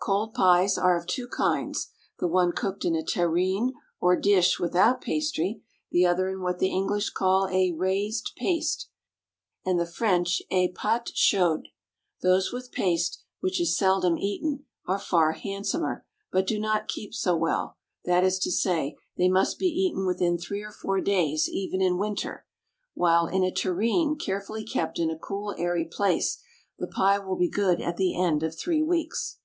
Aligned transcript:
Cold 0.00 0.34
pies 0.34 0.76
are 0.76 0.98
of 0.98 1.06
two 1.06 1.28
kinds: 1.28 1.90
the 2.18 2.26
one 2.26 2.50
cooked 2.50 2.84
in 2.84 2.96
a 2.96 3.04
terrine 3.04 3.72
or 4.00 4.16
dish 4.18 4.58
without 4.58 5.00
pastry; 5.00 5.62
the 5.92 6.04
other 6.04 6.28
in 6.28 6.42
what 6.42 6.58
the 6.58 6.72
English 6.72 7.10
call 7.10 7.46
a 7.52 7.70
"raised 7.70 8.32
paste," 8.34 8.88
and 9.64 9.78
the 9.78 9.86
French 9.86 10.42
a 10.50 10.72
pâte 10.72 11.12
chaude. 11.14 11.68
Those 12.20 12.50
with 12.52 12.72
paste 12.72 13.22
which 13.38 13.60
is 13.60 13.76
seldom 13.76 14.18
eaten 14.18 14.64
are 14.86 14.98
far 14.98 15.30
handsomer, 15.34 16.04
but 16.32 16.48
do 16.48 16.58
not 16.58 16.88
keep 16.88 17.14
so 17.14 17.36
well 17.36 17.76
that 18.04 18.24
is 18.24 18.40
to 18.40 18.50
say, 18.50 18.96
they 19.16 19.28
must 19.28 19.56
be 19.56 19.66
eaten 19.68 20.04
within 20.04 20.36
three 20.36 20.62
or 20.64 20.72
four 20.72 21.00
days 21.00 21.48
even 21.48 21.80
in 21.80 21.96
winter; 21.96 22.44
while 22.94 23.28
in 23.28 23.44
a 23.44 23.52
terrine 23.52 24.18
carefully 24.18 24.64
kept 24.64 24.98
in 24.98 25.10
a 25.10 25.16
cool 25.16 25.54
airy 25.56 25.84
place 25.84 26.38
the 26.76 26.88
pie 26.88 27.20
will 27.20 27.36
be 27.36 27.48
good 27.48 27.80
at 27.80 27.96
the 27.96 28.20
end 28.20 28.42
of 28.42 28.58
three 28.58 28.82
weeks. 28.82 29.38